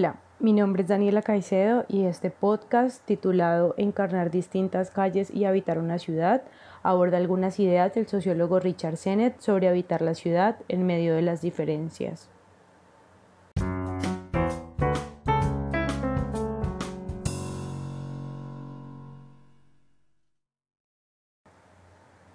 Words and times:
Hola, 0.00 0.16
mi 0.38 0.54
nombre 0.54 0.80
es 0.80 0.88
Daniela 0.88 1.20
Caicedo 1.20 1.84
y 1.86 2.06
este 2.06 2.30
podcast 2.30 3.04
titulado 3.04 3.74
Encarnar 3.76 4.30
distintas 4.30 4.90
calles 4.90 5.30
y 5.30 5.44
habitar 5.44 5.78
una 5.78 5.98
ciudad 5.98 6.42
aborda 6.82 7.18
algunas 7.18 7.60
ideas 7.60 7.92
del 7.92 8.06
sociólogo 8.06 8.60
Richard 8.60 8.96
Sennett 8.96 9.38
sobre 9.40 9.68
habitar 9.68 10.00
la 10.00 10.14
ciudad 10.14 10.56
en 10.68 10.86
medio 10.86 11.14
de 11.14 11.20
las 11.20 11.42
diferencias. 11.42 12.30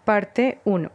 Parte 0.03 0.59
1. 0.65 0.91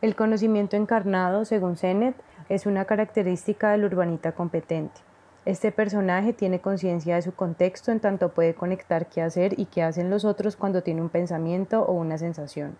El 0.00 0.16
conocimiento 0.16 0.76
encarnado, 0.76 1.44
según 1.44 1.76
Sennett, 1.76 2.16
es 2.48 2.64
una 2.64 2.86
característica 2.86 3.72
del 3.72 3.84
urbanita 3.84 4.32
competente. 4.32 5.09
Este 5.46 5.72
personaje 5.72 6.34
tiene 6.34 6.60
conciencia 6.60 7.14
de 7.14 7.22
su 7.22 7.32
contexto 7.32 7.90
en 7.92 8.00
tanto 8.00 8.28
puede 8.28 8.52
conectar 8.52 9.06
qué 9.06 9.22
hacer 9.22 9.58
y 9.58 9.64
qué 9.64 9.82
hacen 9.82 10.10
los 10.10 10.26
otros 10.26 10.54
cuando 10.54 10.82
tiene 10.82 11.00
un 11.00 11.08
pensamiento 11.08 11.80
o 11.82 11.92
una 11.92 12.18
sensación. 12.18 12.76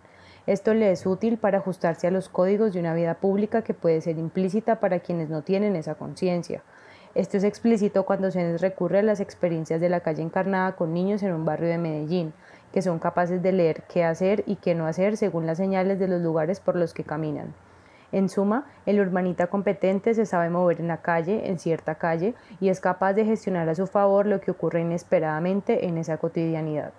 Esto 0.46 0.74
le 0.74 0.90
es 0.90 1.06
útil 1.06 1.38
para 1.38 1.58
ajustarse 1.58 2.06
a 2.06 2.10
los 2.10 2.28
códigos 2.28 2.74
de 2.74 2.80
una 2.80 2.92
vida 2.92 3.14
pública 3.14 3.62
que 3.62 3.72
puede 3.72 4.02
ser 4.02 4.18
implícita 4.18 4.78
para 4.78 5.00
quienes 5.00 5.30
no 5.30 5.40
tienen 5.40 5.74
esa 5.74 5.94
conciencia. 5.94 6.62
Esto 7.14 7.38
es 7.38 7.44
explícito 7.44 8.04
cuando 8.04 8.30
se 8.30 8.58
recurre 8.58 8.98
a 8.98 9.02
las 9.02 9.20
experiencias 9.20 9.80
de 9.80 9.88
la 9.88 10.00
calle 10.00 10.22
encarnada 10.22 10.76
con 10.76 10.92
niños 10.92 11.22
en 11.22 11.32
un 11.32 11.46
barrio 11.46 11.68
de 11.70 11.78
Medellín, 11.78 12.34
que 12.74 12.82
son 12.82 12.98
capaces 12.98 13.42
de 13.42 13.52
leer 13.52 13.84
qué 13.84 14.04
hacer 14.04 14.44
y 14.46 14.56
qué 14.56 14.74
no 14.74 14.86
hacer 14.86 15.16
según 15.16 15.46
las 15.46 15.56
señales 15.56 15.98
de 15.98 16.08
los 16.08 16.20
lugares 16.20 16.60
por 16.60 16.76
los 16.76 16.92
que 16.92 17.04
caminan. 17.04 17.54
En 18.12 18.28
suma, 18.28 18.66
el 18.86 19.00
urbanita 19.00 19.46
competente 19.46 20.14
se 20.14 20.26
sabe 20.26 20.50
mover 20.50 20.80
en 20.80 20.88
la 20.88 20.98
calle, 20.98 21.48
en 21.48 21.58
cierta 21.58 21.94
calle, 21.94 22.34
y 22.60 22.68
es 22.68 22.80
capaz 22.80 23.12
de 23.12 23.24
gestionar 23.24 23.68
a 23.68 23.74
su 23.74 23.86
favor 23.86 24.26
lo 24.26 24.40
que 24.40 24.50
ocurre 24.50 24.80
inesperadamente 24.80 25.86
en 25.86 25.96
esa 25.98 26.16
cotidianidad. 26.16 26.92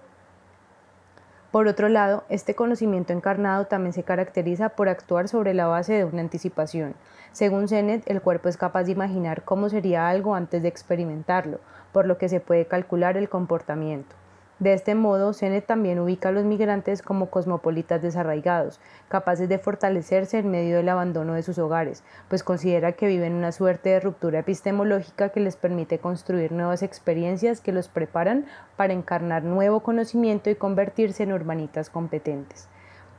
Por 1.51 1.67
otro 1.67 1.89
lado, 1.89 2.23
este 2.29 2.55
conocimiento 2.55 3.11
encarnado 3.11 3.65
también 3.65 3.91
se 3.91 4.03
caracteriza 4.03 4.69
por 4.69 4.87
actuar 4.87 5.27
sobre 5.27 5.53
la 5.53 5.67
base 5.67 5.93
de 5.93 6.05
una 6.05 6.21
anticipación. 6.21 6.95
Según 7.33 7.67
Sennett, 7.67 8.09
el 8.09 8.21
cuerpo 8.21 8.47
es 8.47 8.55
capaz 8.55 8.83
de 8.85 8.93
imaginar 8.93 9.43
cómo 9.43 9.67
sería 9.67 10.07
algo 10.07 10.33
antes 10.33 10.61
de 10.61 10.69
experimentarlo, 10.69 11.59
por 11.91 12.05
lo 12.05 12.17
que 12.17 12.29
se 12.29 12.39
puede 12.39 12.67
calcular 12.67 13.17
el 13.17 13.27
comportamiento. 13.27 14.20
De 14.61 14.73
este 14.73 14.93
modo, 14.93 15.33
Sennett 15.33 15.65
también 15.65 15.97
ubica 15.97 16.29
a 16.29 16.31
los 16.31 16.43
migrantes 16.43 17.01
como 17.01 17.31
cosmopolitas 17.31 18.03
desarraigados, 18.03 18.79
capaces 19.07 19.49
de 19.49 19.57
fortalecerse 19.57 20.37
en 20.37 20.51
medio 20.51 20.77
del 20.77 20.89
abandono 20.89 21.33
de 21.33 21.41
sus 21.41 21.57
hogares, 21.57 22.03
pues 22.29 22.43
considera 22.43 22.91
que 22.91 23.07
viven 23.07 23.33
una 23.33 23.53
suerte 23.53 23.89
de 23.89 23.99
ruptura 23.99 24.37
epistemológica 24.37 25.29
que 25.29 25.39
les 25.39 25.55
permite 25.55 25.97
construir 25.97 26.51
nuevas 26.51 26.83
experiencias 26.83 27.59
que 27.59 27.71
los 27.71 27.87
preparan 27.87 28.45
para 28.75 28.93
encarnar 28.93 29.41
nuevo 29.41 29.79
conocimiento 29.79 30.51
y 30.51 30.55
convertirse 30.55 31.23
en 31.23 31.33
urbanitas 31.33 31.89
competentes. 31.89 32.69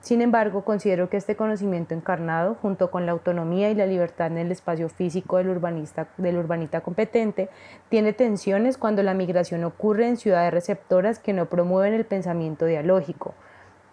Sin 0.03 0.21
embargo, 0.21 0.65
considero 0.65 1.09
que 1.09 1.17
este 1.17 1.37
conocimiento 1.37 1.95
encarnado, 1.95 2.57
junto 2.57 2.91
con 2.91 3.07
la 3.07 3.13
autonomía 3.13 3.71
y 3.71 3.77
la 3.77 3.87
libertad 3.87 4.27
en 4.27 4.39
el 4.39 4.51
espacio 4.51 4.89
físico 4.89 5.37
del, 5.37 5.49
urbanista, 5.49 6.09
del 6.17 6.39
urbanita 6.39 6.81
competente, 6.81 7.49
tiene 7.89 8.13
tensiones 8.13 8.79
cuando 8.79 9.05
la 9.05 9.15
migración 9.15 9.63
ocurre 9.63 10.09
en 10.09 10.17
ciudades 10.17 10.53
receptoras 10.53 11.21
que 11.21 11.33
no 11.33 11.47
promueven 11.47 11.95
el 11.95 12.05
pensamiento 12.05 12.67
dialógico, 12.67 13.35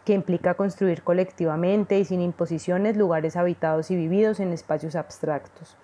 que 0.03 0.13
implica 0.13 0.55
construir 0.55 1.03
colectivamente 1.03 1.99
y 1.99 2.05
sin 2.05 2.21
imposiciones 2.21 2.97
lugares 2.97 3.35
habitados 3.35 3.91
y 3.91 3.95
vividos 3.95 4.39
en 4.39 4.51
espacios 4.51 4.95
abstractos. 4.95 5.77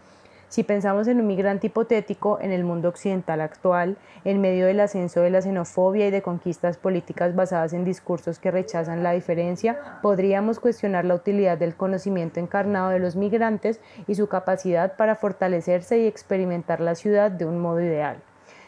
Si 0.47 0.63
pensamos 0.63 1.07
en 1.07 1.19
un 1.19 1.27
migrante 1.27 1.67
hipotético 1.67 2.39
en 2.39 2.51
el 2.51 2.63
mundo 2.63 2.89
occidental 2.89 3.41
actual, 3.41 3.97
en 4.23 4.41
medio 4.41 4.67
del 4.67 4.79
ascenso 4.79 5.21
de 5.21 5.29
la 5.29 5.41
xenofobia 5.41 6.07
y 6.07 6.11
de 6.11 6.21
conquistas 6.21 6.77
políticas 6.77 7.35
basadas 7.35 7.73
en 7.73 7.83
discursos 7.83 8.39
que 8.39 8.51
rechazan 8.51 9.03
la 9.03 9.11
diferencia, 9.13 9.99
podríamos 10.01 10.59
cuestionar 10.59 11.03
la 11.03 11.15
utilidad 11.15 11.57
del 11.57 11.75
conocimiento 11.75 12.39
encarnado 12.39 12.89
de 12.89 12.99
los 12.99 13.15
migrantes 13.15 13.79
y 14.07 14.15
su 14.15 14.27
capacidad 14.27 14.95
para 14.95 15.15
fortalecerse 15.15 15.97
y 15.99 16.07
experimentar 16.07 16.79
la 16.79 16.95
ciudad 16.95 17.31
de 17.31 17.45
un 17.45 17.59
modo 17.59 17.81
ideal. 17.81 18.17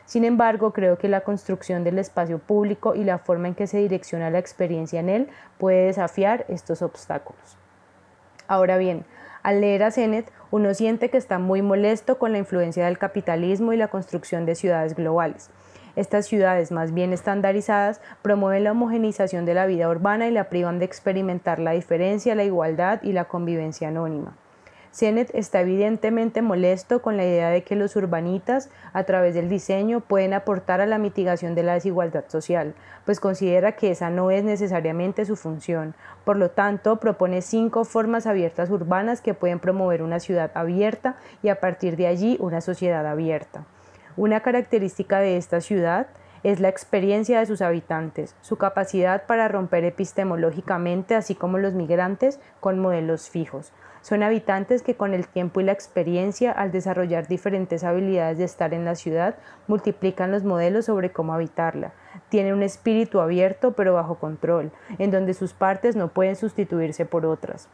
Sin 0.06 0.24
embargo, 0.24 0.72
creo 0.72 0.98
que 0.98 1.10
la 1.10 1.22
construcción 1.22 1.84
del 1.84 2.00
espacio 2.00 2.40
público 2.40 2.96
y 2.96 3.04
la 3.04 3.18
forma 3.18 3.50
en 3.50 3.56
que 3.56 3.68
se 3.68 3.80
direcciona 3.80 4.30
la 4.30 4.40
experiencia 4.40 5.02
en 5.02 5.10
él 5.10 5.30
puede 5.58 5.88
desafiar 5.88 6.46
estos 6.48 6.82
obstáculos. 6.82 7.58
Ahora 8.48 8.78
bien, 8.78 9.04
al 9.48 9.62
leer 9.62 9.82
a 9.84 9.92
Sennett, 9.92 10.30
uno 10.52 10.74
siente 10.74 11.10
que 11.10 11.16
está 11.16 11.40
muy 11.40 11.62
molesto 11.62 12.20
con 12.20 12.34
la 12.34 12.38
influencia 12.38 12.84
del 12.84 12.98
capitalismo 12.98 13.72
y 13.72 13.78
la 13.78 13.88
construcción 13.88 14.46
de 14.46 14.56
ciudades 14.56 14.94
globales. 14.94 15.52
Estas 15.96 16.26
ciudades 16.26 16.74
más 16.74 16.94
bien 16.94 17.14
estandarizadas 17.14 18.02
promueven 18.22 18.66
la 18.66 18.74
homogenización 18.74 19.46
de 19.46 19.54
la 19.54 19.66
vida 19.66 19.88
urbana 19.88 20.28
y 20.28 20.32
la 20.32 20.50
privan 20.50 20.80
de 20.80 20.86
experimentar 20.86 21.60
la 21.60 21.72
diferencia, 21.72 22.36
la 22.36 22.44
igualdad 22.44 23.02
y 23.04 23.14
la 23.14 23.24
convivencia 23.24 23.88
anónima. 23.88 24.36
Sennett 24.92 25.30
está 25.34 25.62
evidentemente 25.62 26.42
molesto 26.42 27.02
con 27.02 27.18
la 27.18 27.24
idea 27.26 27.50
de 27.50 27.64
que 27.64 27.76
los 27.76 27.96
urbanitas, 27.96 28.70
a 28.94 29.04
través 29.04 29.36
del 29.36 29.50
diseño, 29.50 30.02
pueden 30.02 30.34
aportar 30.34 30.82
a 30.82 30.86
la 30.86 30.98
mitigación 30.98 31.56
de 31.56 31.64
la 31.64 31.74
desigualdad 31.74 32.26
social, 32.28 32.74
pues 33.06 33.20
considera 33.20 33.74
que 33.74 33.92
esa 33.92 34.10
no 34.10 34.32
es 34.32 34.44
necesariamente 34.44 35.26
su 35.26 35.36
función. 35.36 35.94
Por 36.26 36.38
lo 36.38 36.50
tanto, 36.50 36.98
propone 36.98 37.42
cinco 37.42 37.86
formas 37.86 38.28
abiertas 38.28 38.70
urbanas 38.70 39.22
que 39.22 39.34
pueden 39.34 39.60
promover 39.60 40.02
una 40.02 40.20
ciudad 40.20 40.52
abierta 40.56 41.18
y 41.44 41.50
a 41.50 41.60
partir 41.60 41.96
de 41.96 42.08
allí 42.08 42.38
una 42.40 42.62
sociedad 42.62 43.06
abierta. 43.06 43.66
Una 44.16 44.42
característica 44.42 45.20
de 45.20 45.38
esta 45.38 45.62
ciudad 45.62 46.08
es 46.44 46.60
la 46.60 46.70
experiencia 46.70 47.40
de 47.40 47.46
sus 47.46 47.62
habitantes, 47.62 48.36
su 48.42 48.58
capacidad 48.58 49.26
para 49.26 49.48
romper 49.48 49.84
epistemológicamente, 49.84 51.16
así 51.16 51.36
como 51.36 51.58
los 51.58 51.74
migrantes, 51.74 52.40
con 52.60 52.80
modelos 52.80 53.30
fijos. 53.30 53.74
Son 54.08 54.24
habitantes 54.24 54.84
que 54.84 54.96
con 54.96 55.14
el 55.14 55.28
tiempo 55.28 55.60
y 55.60 55.66
la 55.66 55.74
experiencia, 55.74 56.54
al 56.54 56.72
desarrollar 56.72 57.28
diferentes 57.28 57.84
habilidades 57.84 58.38
de 58.38 58.46
estar 58.46 58.74
en 58.74 58.86
la 58.86 58.96
ciudad, 58.96 59.36
multiplican 59.68 60.32
los 60.32 60.46
modelos 60.46 60.86
sobre 60.86 61.12
cómo 61.12 61.34
habitarla. 61.34 61.92
Tienen 62.30 62.54
un 62.54 62.64
espíritu 62.64 63.20
abierto 63.20 63.74
pero 63.74 63.96
bajo 63.96 64.16
control, 64.16 64.72
en 64.98 65.12
donde 65.12 65.34
sus 65.34 65.52
partes 65.52 65.98
no 65.98 66.08
pueden 66.08 66.38
sustituirse 66.38 67.06
por 67.06 67.26
otras. 67.26 67.68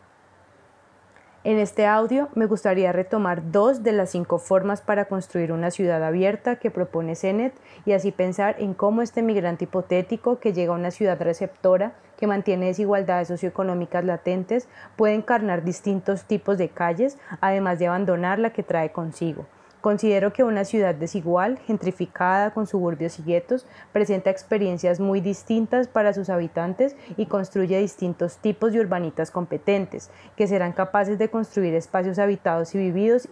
En 1.45 1.59
este 1.59 1.85
audio 1.85 2.29
me 2.35 2.45
gustaría 2.45 2.93
retomar 2.93 3.51
dos 3.51 3.83
de 3.83 3.91
las 3.91 4.11
cinco 4.11 4.39
formas 4.39 4.81
para 4.81 5.09
construir 5.09 5.51
una 5.51 5.71
ciudad 5.71 6.01
abierta 6.01 6.55
que 6.55 6.71
propone 6.71 7.15
Sennett 7.15 7.53
y 7.85 7.91
así 7.91 8.13
pensar 8.13 8.55
en 8.59 8.73
cómo 8.73 9.01
este 9.01 9.21
migrante 9.21 9.65
hipotético 9.65 10.39
que 10.39 10.53
llega 10.53 10.71
a 10.71 10.77
una 10.77 10.91
ciudad 10.91 11.21
receptora 11.21 11.95
que 12.17 12.27
mantiene 12.27 12.67
desigualdades 12.67 13.27
socioeconómicas 13.27 14.05
latentes 14.05 14.69
puede 14.95 15.15
encarnar 15.15 15.65
distintos 15.65 16.23
tipos 16.23 16.57
de 16.57 16.69
calles, 16.69 17.17
además 17.41 17.77
de 17.77 17.87
abandonar 17.87 18.39
la 18.39 18.53
que 18.53 18.63
trae 18.63 18.93
consigo. 18.93 19.45
Considero 19.83 20.31
que 20.31 20.45
una 20.45 20.63
ciudad 20.63 20.95
desigual, 20.95 21.59
gentrificada, 21.67 22.51
con 22.51 22.67
suburbios 22.67 23.19
y 23.19 23.23
guetos, 23.23 23.67
presenta 23.91 24.29
experiencias 24.29 25.01
muy 25.01 25.19
distintas 25.19 25.89
para 25.89 26.13
sus 26.13 26.29
habitantes 26.29 26.95
y 27.17 27.25
construye 27.25 27.77
distintos 27.79 28.37
tipos 28.37 28.71
de 28.71 28.79
urbanitas 28.79 29.29
competentes, 29.29 30.09
que 30.37 30.47
serán 30.47 30.71
capaces 30.71 31.19
de 31.19 31.29
construir 31.29 31.73
espacios 31.73 32.17
habitados 32.17 32.73
y 32.73 32.77
vividos 32.77 33.27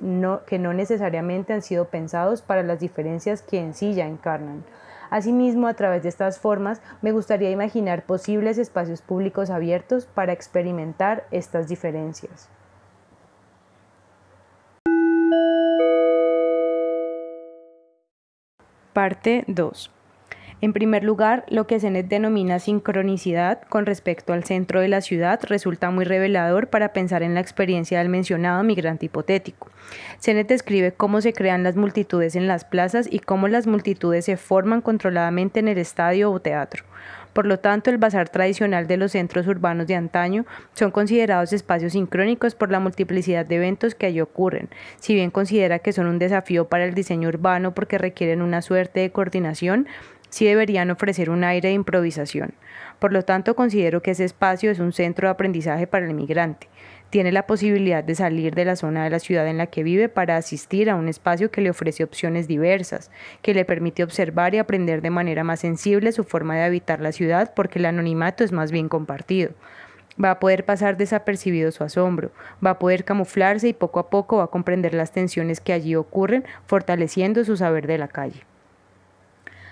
que 0.46 0.60
no 0.60 0.74
necesariamente 0.74 1.54
han 1.54 1.62
sido 1.62 1.86
pensados 1.86 2.42
para 2.42 2.64
las 2.64 2.82
diferencias 2.82 3.42
que 3.42 3.58
en 3.58 3.74
sí 3.74 3.94
ya 3.94 4.06
encarnan. 4.06 4.66
Asimismo, 5.10 5.68
a 5.68 5.74
través 5.76 6.04
de 6.04 6.10
estas 6.10 6.38
formas, 6.38 6.82
me 7.02 7.14
gustaría 7.14 7.50
imaginar 7.50 8.04
posibles 8.04 8.58
espacios 8.58 9.02
públicos 9.02 9.50
abiertos 9.50 10.06
para 10.06 10.34
experimentar 10.34 11.24
estas 11.32 11.70
diferencias. 11.70 12.50
Parte 18.94 19.46
2. 19.48 19.90
En 20.60 20.74
primer 20.74 21.06
lugar, 21.06 21.46
lo 21.48 21.66
que 21.66 21.80
Zenet 21.80 22.10
denomina 22.10 22.60
sincronicidad 22.60 23.62
con 23.70 23.86
respecto 23.86 24.34
al 24.34 24.44
centro 24.44 24.82
de 24.82 24.90
la 24.90 25.00
ciudad 25.00 25.40
resulta 25.44 25.92
muy 25.92 26.04
revelador 26.04 26.68
para 26.68 26.92
pensar 26.92 27.24
en 27.24 27.34
la 27.34 27.40
experiencia 27.40 28.00
del 28.00 28.10
mencionado 28.10 28.62
migrante 28.64 29.06
hipotético. 29.06 29.70
Zenet 30.20 30.50
describe 30.50 30.92
cómo 30.92 31.22
se 31.22 31.32
crean 31.32 31.64
las 31.64 31.78
multitudes 31.78 32.36
en 32.36 32.48
las 32.48 32.66
plazas 32.66 33.08
y 33.10 33.20
cómo 33.20 33.48
las 33.48 33.66
multitudes 33.66 34.26
se 34.26 34.36
forman 34.36 34.82
controladamente 34.82 35.62
en 35.62 35.70
el 35.70 35.78
estadio 35.78 36.30
o 36.30 36.42
teatro. 36.42 36.84
Por 37.34 37.46
lo 37.46 37.60
tanto, 37.60 37.90
el 37.90 37.98
bazar 37.98 38.30
tradicional 38.30 38.88
de 38.88 38.98
los 38.98 39.14
centros 39.14 39.48
urbanos 39.48 39.88
de 39.88 39.96
antaño 39.96 40.46
son 40.74 40.92
considerados 40.92 41.54
espacios 41.54 41.94
sincrónicos 41.94 42.56
por 42.56 42.72
la 42.72 42.80
multiplicidad 42.80 43.46
de 43.46 43.56
eventos 43.56 43.96
que 43.96 44.08
allí 44.08 44.22
ocurren, 44.22 44.70
si 45.00 45.14
bien 45.14 45.32
considera 45.32 45.80
que 45.80 45.94
son 45.94 46.08
un 46.08 46.20
desafío 46.20 46.68
para 46.68 46.86
el 46.86 46.94
diseño 46.94 47.30
urbano 47.30 47.74
porque 47.74 47.98
requieren 47.98 48.42
una 48.42 48.62
suerte 48.62 49.00
de 49.00 49.12
coordinación, 49.12 49.88
sí 50.30 50.46
deberían 50.46 50.90
ofrecer 50.92 51.30
un 51.30 51.44
aire 51.44 51.70
de 51.70 51.76
improvisación. 51.76 52.54
Por 53.00 53.14
lo 53.14 53.24
tanto, 53.24 53.56
considero 53.56 54.02
que 54.02 54.12
ese 54.12 54.26
espacio 54.26 54.72
es 54.72 54.80
un 54.80 54.94
centro 54.94 55.28
de 55.28 55.32
aprendizaje 55.32 55.88
para 55.88 56.06
el 56.06 56.14
migrante. 56.14 56.68
Tiene 57.12 57.34
la 57.34 57.46
posibilidad 57.46 58.04
de 58.06 58.16
salir 58.16 58.56
de 58.56 58.64
la 58.64 58.78
zona 58.78 59.04
de 59.04 59.10
la 59.10 59.20
ciudad 59.20 59.46
en 59.48 59.58
la 59.58 59.68
que 59.68 59.84
vive 59.84 60.08
para 60.08 60.38
asistir 60.38 60.90
a 60.90 60.96
un 60.96 61.10
espacio 61.10 61.52
que 61.52 61.60
le 61.60 61.70
ofrece 61.70 62.06
opciones 62.06 62.48
diversas, 62.48 63.12
que 63.42 63.54
le 63.54 63.66
permite 63.66 64.04
observar 64.04 64.56
y 64.56 64.60
aprender 64.60 65.02
de 65.02 65.10
manera 65.10 65.44
más 65.44 65.60
sensible 65.60 66.14
su 66.14 66.24
forma 66.24 66.56
de 66.56 66.64
habitar 66.64 67.02
la 67.02 67.12
ciudad 67.12 67.54
porque 67.54 67.80
el 67.80 67.86
anonimato 67.86 68.46
es 68.46 68.54
más 68.54 68.72
bien 68.72 68.88
compartido. 68.88 69.52
Va 70.24 70.32
a 70.32 70.40
poder 70.40 70.64
pasar 70.64 70.96
desapercibido 70.96 71.72
su 71.72 71.84
asombro, 71.84 72.32
va 72.66 72.72
a 72.72 72.80
poder 72.80 73.04
camuflarse 73.04 73.68
y 73.68 73.74
poco 73.74 74.00
a 74.00 74.10
poco 74.10 74.38
va 74.38 74.46
a 74.46 74.48
comprender 74.48 74.94
las 74.94 75.12
tensiones 75.12 75.60
que 75.60 75.74
allí 75.74 75.96
ocurren, 75.96 76.46
fortaleciendo 76.66 77.44
su 77.44 77.58
saber 77.58 77.88
de 77.88 77.98
la 77.98 78.08
calle. 78.08 78.51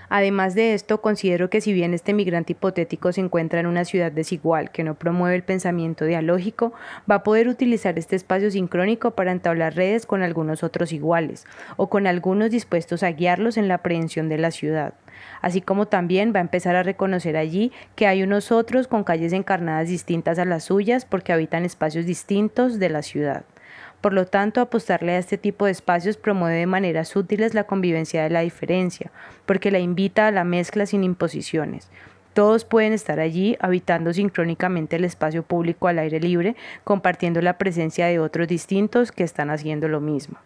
Además 0.10 0.56
de 0.56 0.74
esto, 0.74 1.02
considero 1.02 1.50
que 1.50 1.62
si 1.62 1.72
bien 1.72 1.94
este 1.94 2.14
migrante 2.14 2.54
hipotético 2.54 3.12
se 3.12 3.22
encuentra 3.22 3.60
en 3.60 3.68
una 3.68 3.86
ciudad 3.86 4.12
desigual 4.12 4.72
que 4.72 4.84
no 4.84 4.96
promueve 4.96 5.36
el 5.36 5.44
pensamiento 5.44 6.06
dialógico, 6.06 6.74
va 7.10 7.16
a 7.16 7.24
poder 7.24 7.48
utilizar 7.48 7.98
este 8.00 8.16
espacio 8.16 8.50
sincrónico 8.50 9.12
para 9.12 9.32
entablar 9.32 9.76
redes 9.76 10.06
con 10.06 10.24
algunos 10.24 10.64
otros 10.64 10.92
iguales 10.92 11.46
o 11.78 11.90
con 11.90 12.08
algunos 12.08 12.50
dispuestos 12.50 13.04
a 13.04 13.12
guiarlos 13.12 13.58
en 13.58 13.68
la 13.68 13.76
aprehensión 13.76 14.30
de 14.30 14.40
la 14.40 14.52
ciudad. 14.52 14.94
Así 15.42 15.62
como 15.62 15.88
también 15.88 16.34
va 16.34 16.40
a 16.40 16.42
empezar 16.42 16.76
a 16.76 16.84
reconocer 16.84 17.38
allí 17.38 17.72
que 17.96 18.08
hay 18.08 18.24
unos 18.24 18.52
otros 18.52 18.88
con 18.88 19.04
calles 19.04 19.34
encarnadas 19.34 19.90
distintas 19.90 20.40
a 20.40 20.46
las 20.46 20.64
suyas 20.64 21.06
porque 21.06 21.34
habitan 21.34 21.66
espacios 21.66 22.06
distintos 22.06 22.80
de 22.80 22.90
la 22.90 23.02
ciudad. 23.02 23.44
Por 24.02 24.14
lo 24.14 24.26
tanto, 24.26 24.62
apostarle 24.62 25.14
a 25.14 25.18
este 25.18 25.38
tipo 25.38 25.66
de 25.66 25.72
espacios 25.72 26.16
promueve 26.16 26.58
de 26.58 26.66
maneras 26.66 27.16
útiles 27.16 27.54
la 27.54 27.66
convivencia 27.66 28.24
de 28.24 28.30
la 28.30 28.42
diferencia, 28.42 29.12
porque 29.46 29.72
la 29.72 29.80
invita 29.80 30.28
a 30.28 30.32
la 30.32 30.46
mezcla 30.46 30.86
sin 30.86 31.04
imposiciones. 31.04 31.90
Todos 32.34 32.64
pueden 32.64 32.94
estar 32.94 33.20
allí, 33.20 33.58
habitando 33.60 34.14
sincrónicamente 34.14 34.96
el 34.96 35.04
espacio 35.04 35.44
público 35.44 35.88
al 35.88 36.00
aire 36.00 36.22
libre, 36.22 36.56
compartiendo 36.86 37.42
la 37.42 37.58
presencia 37.58 38.06
de 38.06 38.20
otros 38.20 38.48
distintos 38.48 39.12
que 39.12 39.24
están 39.24 39.50
haciendo 39.50 39.90
lo 39.90 40.00
mismo. 40.00 40.38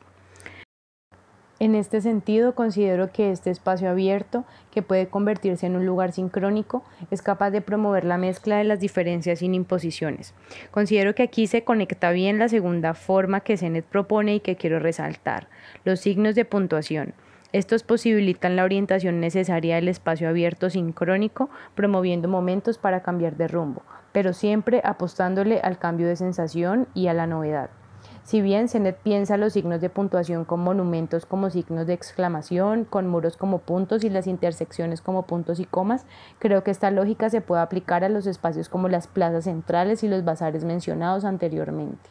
En 1.64 1.76
este 1.76 2.02
sentido, 2.02 2.56
considero 2.56 3.14
que 3.14 3.32
este 3.32 3.50
espacio 3.50 3.90
abierto, 3.90 4.44
que 4.70 4.82
puede 4.82 5.08
convertirse 5.08 5.66
en 5.66 5.78
un 5.78 5.86
lugar 5.86 6.12
sincrónico, 6.12 6.84
es 7.10 7.22
capaz 7.22 7.52
de 7.52 7.62
promover 7.62 8.04
la 8.04 8.18
mezcla 8.18 8.58
de 8.58 8.66
las 8.66 8.82
diferencias 8.82 9.40
sin 9.40 9.56
imposiciones. 9.56 10.34
Considero 10.72 11.16
que 11.16 11.24
aquí 11.24 11.48
se 11.48 11.64
conecta 11.64 12.12
bien 12.12 12.38
la 12.38 12.50
segunda 12.50 12.94
forma 12.94 13.40
que 13.40 13.56
Zenet 13.56 13.86
propone 13.86 14.36
y 14.36 14.40
que 14.42 14.58
quiero 14.58 14.80
resaltar, 14.80 15.48
los 15.86 16.02
signos 16.02 16.36
de 16.36 16.44
puntuación. 16.44 17.14
Estos 17.54 17.84
posibilitan 17.84 18.58
la 18.58 18.66
orientación 18.66 19.22
necesaria 19.22 19.76
del 19.76 19.88
espacio 19.88 20.28
abierto 20.28 20.70
sincrónico, 20.70 21.50
promoviendo 21.76 22.28
momentos 22.28 22.78
para 22.78 23.04
cambiar 23.04 23.38
de 23.38 23.48
rumbo, 23.48 23.84
pero 24.12 24.34
siempre 24.34 24.82
apostándole 24.84 25.62
al 25.62 25.80
cambio 25.80 26.10
de 26.10 26.18
sensación 26.18 26.90
y 26.94 27.08
a 27.08 27.14
la 27.14 27.26
novedad. 27.26 27.70
Si 28.24 28.42
bien 28.42 28.70
Zenet 28.70 28.98
piensa 29.00 29.36
los 29.36 29.52
signos 29.52 29.82
de 29.82 29.90
puntuación 29.90 30.46
con 30.46 30.62
monumentos 30.62 31.26
como 31.26 31.50
signos 31.50 31.88
de 31.88 31.94
exclamación, 31.94 32.86
con 32.86 33.06
muros 33.06 33.36
como 33.36 33.58
puntos 33.58 34.06
y 34.06 34.10
las 34.10 34.28
intersecciones 34.28 35.02
como 35.02 35.24
puntos 35.24 35.60
y 35.60 35.66
comas, 35.66 36.06
creo 36.40 36.64
que 36.64 36.72
esta 36.72 36.90
lógica 36.90 37.30
se 37.30 37.42
puede 37.42 37.62
aplicar 37.62 38.06
a 38.06 38.10
los 38.10 38.26
espacios 38.26 38.70
como 38.70 38.88
las 38.88 39.08
plazas 39.08 39.44
centrales 39.44 40.04
y 40.04 40.08
los 40.08 40.24
bazares 40.24 40.64
mencionados 40.64 41.26
anteriormente. 41.26 42.10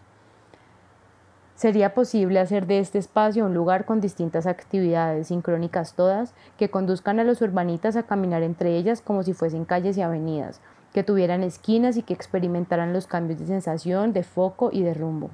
Sería 1.55 1.95
posible 1.95 2.41
hacer 2.41 2.67
de 2.67 2.81
este 2.81 2.99
espacio 2.99 3.47
un 3.47 3.55
lugar 3.55 3.87
con 3.87 4.03
distintas 4.03 4.47
actividades, 4.47 5.29
sincrónicas 5.29 5.95
todas, 5.95 6.35
que 6.59 6.69
conduzcan 6.69 7.21
a 7.21 7.25
los 7.25 7.41
urbanitas 7.41 7.97
a 7.97 8.03
caminar 8.03 8.43
entre 8.43 8.77
ellas 8.77 9.01
como 9.01 9.23
si 9.23 9.33
fuesen 9.33 9.65
calles 9.65 9.97
y 9.97 10.03
avenidas, 10.03 10.61
que 10.93 11.05
tuvieran 11.05 11.43
esquinas 11.43 11.97
y 11.97 12.03
que 12.03 12.13
experimentaran 12.13 12.93
los 12.93 13.07
cambios 13.07 13.41
de 13.41 13.47
sensación, 13.47 14.13
de 14.13 14.25
foco 14.25 14.69
y 14.71 14.83
de 14.83 14.93
rumbo. 14.93 15.31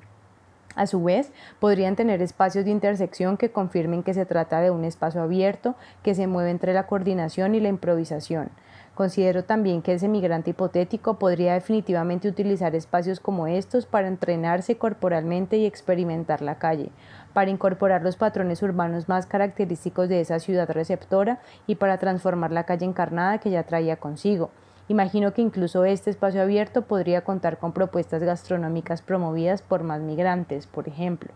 A 0.78 0.86
su 0.86 1.02
vez, 1.02 1.32
podrían 1.58 1.96
tener 1.96 2.22
espacios 2.22 2.64
de 2.64 2.70
intersección 2.70 3.36
que 3.36 3.50
confirmen 3.50 4.04
que 4.04 4.14
se 4.14 4.24
trata 4.26 4.60
de 4.60 4.70
un 4.70 4.84
espacio 4.84 5.20
abierto 5.20 5.74
que 6.04 6.14
se 6.14 6.28
mueve 6.28 6.52
entre 6.52 6.72
la 6.72 6.86
coordinación 6.86 7.56
y 7.56 7.60
la 7.60 7.68
improvisación. 7.68 8.50
Considero 8.94 9.42
también 9.42 9.82
que 9.82 9.94
ese 9.94 10.06
migrante 10.06 10.50
hipotético 10.50 11.18
podría 11.18 11.54
definitivamente 11.54 12.28
utilizar 12.28 12.76
espacios 12.76 13.18
como 13.18 13.48
estos 13.48 13.86
para 13.86 14.06
entrenarse 14.06 14.78
corporalmente 14.78 15.56
y 15.56 15.66
experimentar 15.66 16.42
la 16.42 16.60
calle, 16.60 16.92
para 17.32 17.50
incorporar 17.50 18.02
los 18.02 18.14
patrones 18.14 18.62
urbanos 18.62 19.08
más 19.08 19.26
característicos 19.26 20.08
de 20.08 20.20
esa 20.20 20.38
ciudad 20.38 20.70
receptora 20.70 21.40
y 21.66 21.74
para 21.74 21.98
transformar 21.98 22.52
la 22.52 22.66
calle 22.66 22.86
encarnada 22.86 23.38
que 23.38 23.50
ya 23.50 23.64
traía 23.64 23.96
consigo. 23.96 24.50
Imagino 24.88 25.34
que 25.34 25.42
incluso 25.42 25.84
este 25.84 26.08
espacio 26.08 26.40
abierto 26.40 26.82
podría 26.82 27.22
contar 27.22 27.58
con 27.58 27.72
propuestas 27.72 28.22
gastronómicas 28.22 29.02
promovidas 29.02 29.60
por 29.60 29.82
más 29.82 30.00
migrantes, 30.00 30.66
por 30.66 30.88
ejemplo. 30.88 31.30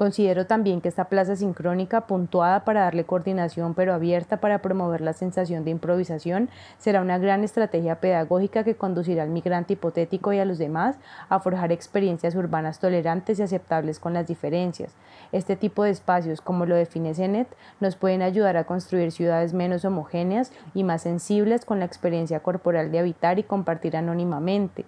Considero 0.00 0.46
también 0.46 0.80
que 0.80 0.88
esta 0.88 1.10
plaza 1.10 1.36
sincrónica, 1.36 2.06
puntuada 2.06 2.64
para 2.64 2.84
darle 2.84 3.04
coordinación 3.04 3.74
pero 3.74 3.92
abierta 3.92 4.38
para 4.38 4.62
promover 4.62 5.02
la 5.02 5.12
sensación 5.12 5.62
de 5.62 5.72
improvisación, 5.72 6.48
será 6.78 7.02
una 7.02 7.18
gran 7.18 7.44
estrategia 7.44 8.00
pedagógica 8.00 8.64
que 8.64 8.76
conducirá 8.76 9.24
al 9.24 9.28
migrante 9.28 9.74
hipotético 9.74 10.32
y 10.32 10.38
a 10.38 10.46
los 10.46 10.56
demás 10.56 10.96
a 11.28 11.38
forjar 11.40 11.70
experiencias 11.70 12.34
urbanas 12.34 12.78
tolerantes 12.78 13.38
y 13.38 13.42
aceptables 13.42 13.98
con 13.98 14.14
las 14.14 14.26
diferencias. 14.26 14.94
Este 15.32 15.54
tipo 15.54 15.84
de 15.84 15.90
espacios, 15.90 16.40
como 16.40 16.64
lo 16.64 16.76
define 16.76 17.12
Zenet, 17.12 17.54
nos 17.80 17.96
pueden 17.96 18.22
ayudar 18.22 18.56
a 18.56 18.64
construir 18.64 19.12
ciudades 19.12 19.52
menos 19.52 19.84
homogéneas 19.84 20.50
y 20.72 20.82
más 20.82 21.02
sensibles 21.02 21.66
con 21.66 21.78
la 21.78 21.84
experiencia 21.84 22.40
corporal 22.40 22.90
de 22.90 23.00
habitar 23.00 23.38
y 23.38 23.42
compartir 23.42 23.98
anónimamente. 23.98 24.86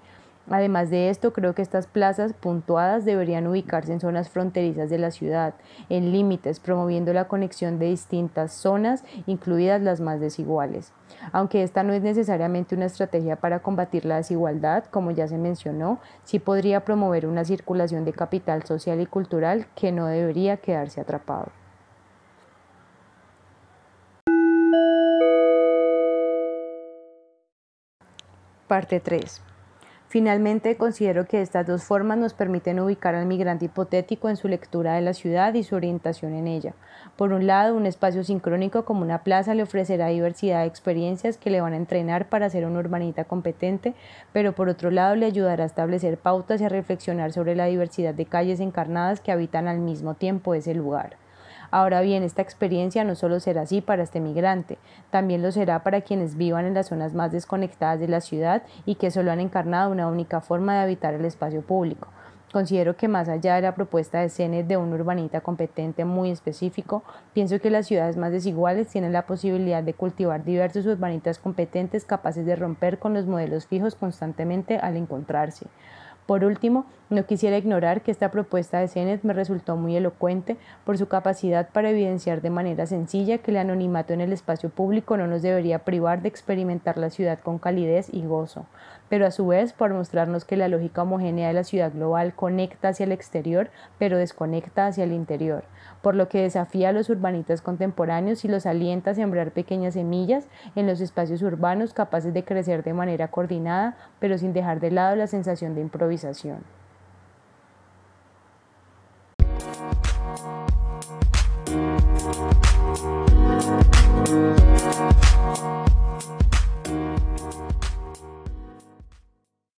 Además 0.50 0.90
de 0.90 1.08
esto, 1.08 1.32
creo 1.32 1.54
que 1.54 1.62
estas 1.62 1.86
plazas 1.86 2.32
puntuadas 2.32 3.04
deberían 3.04 3.46
ubicarse 3.46 3.92
en 3.92 4.00
zonas 4.00 4.28
fronterizas 4.28 4.90
de 4.90 4.98
la 4.98 5.10
ciudad, 5.10 5.54
en 5.88 6.12
límites, 6.12 6.58
promoviendo 6.58 7.12
la 7.12 7.28
conexión 7.28 7.78
de 7.78 7.86
distintas 7.86 8.52
zonas, 8.52 9.04
incluidas 9.26 9.80
las 9.82 10.00
más 10.00 10.20
desiguales. 10.20 10.92
Aunque 11.30 11.62
esta 11.62 11.82
no 11.82 11.92
es 11.92 12.02
necesariamente 12.02 12.74
una 12.74 12.86
estrategia 12.86 13.36
para 13.36 13.60
combatir 13.60 14.04
la 14.04 14.16
desigualdad, 14.16 14.84
como 14.86 15.12
ya 15.12 15.28
se 15.28 15.38
mencionó, 15.38 16.00
sí 16.24 16.38
podría 16.38 16.84
promover 16.84 17.26
una 17.26 17.44
circulación 17.44 18.04
de 18.04 18.12
capital 18.12 18.64
social 18.64 19.00
y 19.00 19.06
cultural 19.06 19.66
que 19.76 19.92
no 19.92 20.06
debería 20.06 20.56
quedarse 20.56 21.00
atrapado. 21.00 21.52
Parte 28.66 29.00
3. 29.00 29.51
Finalmente, 30.12 30.76
considero 30.76 31.24
que 31.24 31.40
estas 31.40 31.66
dos 31.66 31.84
formas 31.84 32.18
nos 32.18 32.34
permiten 32.34 32.78
ubicar 32.80 33.14
al 33.14 33.24
migrante 33.24 33.64
hipotético 33.64 34.28
en 34.28 34.36
su 34.36 34.46
lectura 34.46 34.92
de 34.92 35.00
la 35.00 35.14
ciudad 35.14 35.54
y 35.54 35.62
su 35.62 35.74
orientación 35.74 36.34
en 36.34 36.48
ella. 36.48 36.74
Por 37.16 37.32
un 37.32 37.46
lado, 37.46 37.74
un 37.74 37.86
espacio 37.86 38.22
sincrónico 38.22 38.84
como 38.84 39.00
una 39.00 39.24
plaza 39.24 39.54
le 39.54 39.62
ofrecerá 39.62 40.08
diversidad 40.08 40.60
de 40.60 40.66
experiencias 40.66 41.38
que 41.38 41.48
le 41.48 41.62
van 41.62 41.72
a 41.72 41.78
entrenar 41.78 42.28
para 42.28 42.50
ser 42.50 42.66
un 42.66 42.76
urbanita 42.76 43.24
competente, 43.24 43.94
pero 44.34 44.52
por 44.52 44.68
otro 44.68 44.90
lado 44.90 45.16
le 45.16 45.24
ayudará 45.24 45.62
a 45.62 45.66
establecer 45.66 46.18
pautas 46.18 46.60
y 46.60 46.64
a 46.64 46.68
reflexionar 46.68 47.32
sobre 47.32 47.56
la 47.56 47.64
diversidad 47.64 48.12
de 48.12 48.26
calles 48.26 48.60
encarnadas 48.60 49.20
que 49.20 49.32
habitan 49.32 49.66
al 49.66 49.78
mismo 49.78 50.12
tiempo 50.12 50.52
ese 50.52 50.74
lugar. 50.74 51.21
Ahora 51.72 52.02
bien, 52.02 52.22
esta 52.22 52.42
experiencia 52.42 53.02
no 53.02 53.14
solo 53.14 53.40
será 53.40 53.62
así 53.62 53.80
para 53.80 54.02
este 54.02 54.20
migrante, 54.20 54.76
también 55.08 55.40
lo 55.40 55.50
será 55.52 55.82
para 55.82 56.02
quienes 56.02 56.36
vivan 56.36 56.66
en 56.66 56.74
las 56.74 56.88
zonas 56.88 57.14
más 57.14 57.32
desconectadas 57.32 57.98
de 57.98 58.08
la 58.08 58.20
ciudad 58.20 58.62
y 58.84 58.96
que 58.96 59.10
solo 59.10 59.32
han 59.32 59.40
encarnado 59.40 59.90
una 59.90 60.06
única 60.06 60.42
forma 60.42 60.74
de 60.74 60.80
habitar 60.80 61.14
el 61.14 61.24
espacio 61.24 61.62
público. 61.62 62.08
Considero 62.52 62.94
que 62.94 63.08
más 63.08 63.30
allá 63.30 63.54
de 63.54 63.62
la 63.62 63.74
propuesta 63.74 64.20
de 64.20 64.28
CENET 64.28 64.66
de 64.66 64.76
un 64.76 64.92
urbanita 64.92 65.40
competente 65.40 66.04
muy 66.04 66.30
específico, 66.30 67.04
pienso 67.32 67.58
que 67.58 67.70
las 67.70 67.86
ciudades 67.86 68.18
más 68.18 68.32
desiguales 68.32 68.88
tienen 68.88 69.14
la 69.14 69.24
posibilidad 69.24 69.82
de 69.82 69.94
cultivar 69.94 70.44
diversos 70.44 70.84
urbanitas 70.84 71.38
competentes 71.38 72.04
capaces 72.04 72.44
de 72.44 72.54
romper 72.54 72.98
con 72.98 73.14
los 73.14 73.24
modelos 73.24 73.66
fijos 73.66 73.94
constantemente 73.94 74.76
al 74.76 74.98
encontrarse. 74.98 75.68
Por 76.26 76.44
último, 76.44 76.86
no 77.10 77.26
quisiera 77.26 77.58
ignorar 77.58 78.02
que 78.02 78.10
esta 78.10 78.30
propuesta 78.30 78.78
de 78.78 78.88
CENET 78.88 79.22
me 79.22 79.34
resultó 79.34 79.76
muy 79.76 79.96
elocuente 79.96 80.56
por 80.84 80.96
su 80.96 81.06
capacidad 81.08 81.68
para 81.68 81.90
evidenciar 81.90 82.40
de 82.40 82.50
manera 82.50 82.86
sencilla 82.86 83.38
que 83.38 83.50
el 83.50 83.58
anonimato 83.58 84.14
en 84.14 84.20
el 84.20 84.32
espacio 84.32 84.70
público 84.70 85.16
no 85.16 85.26
nos 85.26 85.42
debería 85.42 85.80
privar 85.80 86.22
de 86.22 86.28
experimentar 86.28 86.96
la 86.96 87.10
ciudad 87.10 87.38
con 87.40 87.58
calidez 87.58 88.08
y 88.12 88.22
gozo, 88.22 88.66
pero 89.12 89.26
a 89.26 89.30
su 89.30 89.46
vez 89.46 89.74
por 89.74 89.92
mostrarnos 89.92 90.46
que 90.46 90.56
la 90.56 90.68
lógica 90.68 91.02
homogénea 91.02 91.48
de 91.48 91.52
la 91.52 91.64
ciudad 91.64 91.92
global 91.92 92.32
conecta 92.32 92.88
hacia 92.88 93.04
el 93.04 93.12
exterior, 93.12 93.68
pero 93.98 94.16
desconecta 94.16 94.86
hacia 94.86 95.04
el 95.04 95.12
interior, 95.12 95.64
por 96.00 96.14
lo 96.14 96.30
que 96.30 96.40
desafía 96.40 96.88
a 96.88 96.92
los 96.92 97.10
urbanitas 97.10 97.60
contemporáneos 97.60 98.42
y 98.46 98.48
los 98.48 98.64
alienta 98.64 99.10
a 99.10 99.14
sembrar 99.14 99.50
pequeñas 99.50 99.92
semillas 99.92 100.46
en 100.76 100.86
los 100.86 101.02
espacios 101.02 101.42
urbanos 101.42 101.92
capaces 101.92 102.32
de 102.32 102.42
crecer 102.42 102.84
de 102.84 102.94
manera 102.94 103.28
coordinada, 103.28 103.98
pero 104.18 104.38
sin 104.38 104.54
dejar 104.54 104.80
de 104.80 104.92
lado 104.92 105.14
la 105.14 105.26
sensación 105.26 105.74
de 105.74 105.82
improvisación. 105.82 106.81